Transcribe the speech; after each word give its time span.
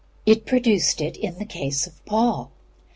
It 0.25 0.47
produced 0.47 0.99
it 0.99 1.15
in 1.15 1.37
the 1.37 1.45
case 1.45 1.85
of 1.85 2.03
Paul. 2.07 2.49